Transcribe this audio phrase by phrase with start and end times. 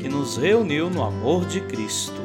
[0.00, 2.22] que nos reuniu no amor de Cristo.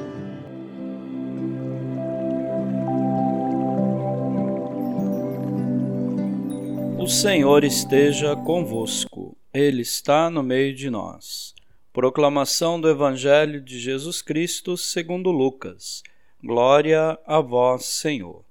[7.00, 11.56] O Senhor esteja convosco, Ele está no meio de nós.
[11.92, 16.04] Proclamação do Evangelho de Jesus Cristo segundo Lucas.
[16.44, 18.46] Glória a vós, Senhor.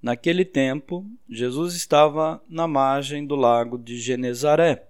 [0.00, 4.86] Naquele tempo, Jesus estava na margem do lago de Genezaré,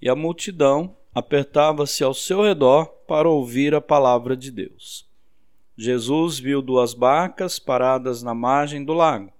[0.00, 5.08] e a multidão apertava-se ao seu redor para ouvir a palavra de Deus.
[5.74, 9.32] Jesus viu duas barcas paradas na margem do lago.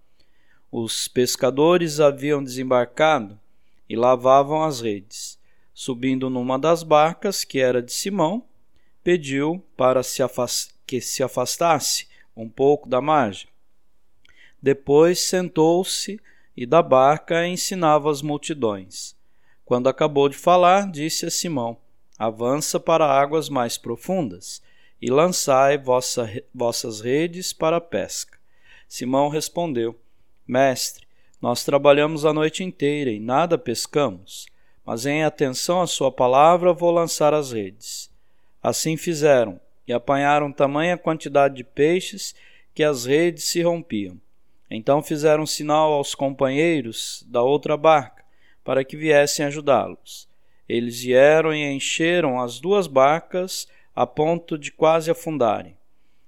[0.72, 3.38] Os pescadores haviam desembarcado
[3.86, 5.38] e lavavam as redes.
[5.74, 8.42] Subindo numa das barcas, que era de Simão,
[9.04, 10.22] pediu para se
[10.86, 13.50] que se afastasse um pouco da margem.
[14.62, 16.18] Depois sentou-se
[16.56, 19.15] e da barca ensinava as multidões.
[19.66, 21.76] Quando acabou de falar, disse a Simão:
[22.16, 24.62] Avança para águas mais profundas
[25.02, 28.38] e lançai vossa, vossas redes para a pesca.
[28.88, 29.98] Simão respondeu:
[30.46, 31.04] Mestre,
[31.42, 34.46] nós trabalhamos a noite inteira e nada pescamos,
[34.84, 38.08] mas em atenção à sua palavra vou lançar as redes.
[38.62, 42.36] Assim fizeram e apanharam tamanha quantidade de peixes
[42.72, 44.16] que as redes se rompiam.
[44.70, 48.25] Então fizeram sinal aos companheiros da outra barca
[48.66, 50.28] para que viessem ajudá-los.
[50.68, 55.76] Eles vieram e encheram as duas barcas a ponto de quase afundarem.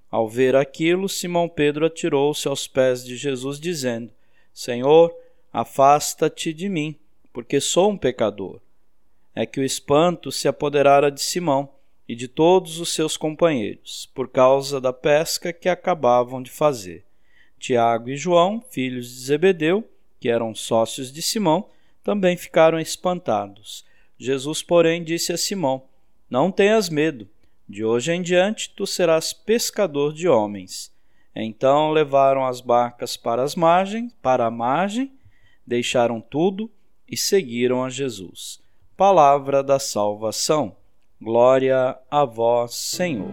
[0.08, 4.12] Ao ver aquilo, Simão Pedro atirou-se aos pés de Jesus, dizendo:
[4.54, 5.12] Senhor,
[5.52, 6.94] afasta-te de mim,
[7.32, 8.60] porque sou um pecador.
[9.34, 11.68] É que o espanto se apoderara de Simão
[12.08, 17.04] e de todos os seus companheiros, por causa da pesca que acabavam de fazer.
[17.58, 19.84] Tiago e João, filhos de Zebedeu,
[20.20, 21.68] que eram sócios de Simão,
[22.02, 23.84] também ficaram espantados.
[24.18, 25.84] Jesus, porém, disse a Simão:
[26.28, 27.28] Não tenhas medo,
[27.68, 30.92] de hoje em diante tu serás pescador de homens.
[31.34, 35.12] Então levaram as barcas para as margens, para a margem,
[35.66, 36.70] deixaram tudo
[37.08, 38.60] e seguiram a Jesus.
[38.96, 40.74] Palavra da salvação.
[41.20, 43.30] Glória a vós, Senhor.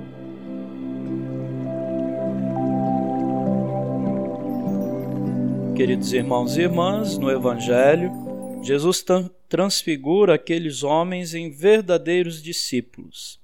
[5.75, 8.24] Queridos irmãos e irmãs, no Evangelho,
[8.65, 9.05] Jesus
[9.47, 13.39] transfigura aqueles homens em verdadeiros discípulos.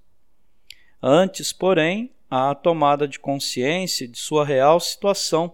[1.02, 5.54] Antes, porém, há a tomada de consciência de sua real situação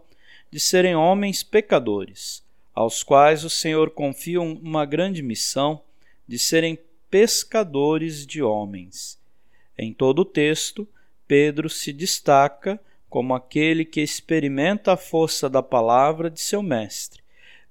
[0.50, 2.42] de serem homens pecadores,
[2.74, 5.82] aos quais o Senhor confia uma grande missão
[6.26, 6.80] de serem
[7.10, 9.20] pescadores de homens.
[9.78, 10.88] Em todo o texto,
[11.28, 12.80] Pedro se destaca
[13.10, 17.22] como aquele que experimenta a força da palavra de seu mestre,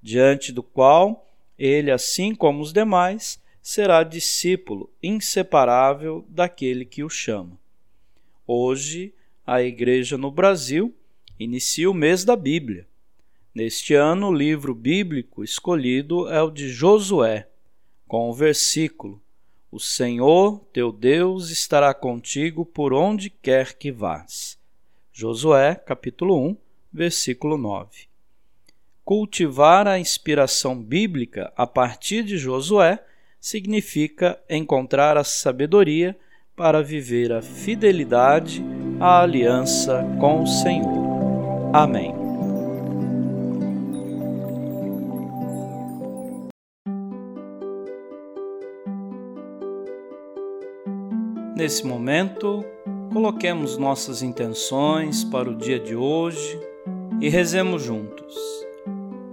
[0.02, 1.25] diante do qual
[1.58, 7.58] ele, assim como os demais, será discípulo inseparável daquele que o chama.
[8.46, 9.12] Hoje,
[9.46, 10.94] a Igreja no Brasil
[11.38, 12.86] inicia o mês da Bíblia.
[13.54, 17.48] Neste ano, o livro bíblico escolhido é o de Josué,
[18.06, 19.20] com o versículo:
[19.70, 24.58] O Senhor teu Deus estará contigo por onde quer que vás.
[25.12, 26.56] Josué, capítulo 1,
[26.92, 28.08] versículo 9.
[29.06, 32.98] Cultivar a inspiração bíblica a partir de Josué
[33.40, 36.14] significa encontrar a sabedoria
[36.54, 38.62] para viver a fidelidade
[39.00, 41.70] à aliança com o Senhor.
[41.72, 42.12] Amém.
[51.56, 52.62] Nesse momento,
[53.16, 56.60] Coloquemos nossas intenções para o dia de hoje
[57.18, 58.15] e rezemos juntos.